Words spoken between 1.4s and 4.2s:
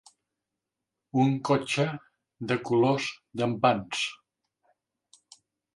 cotxe de colors llampants.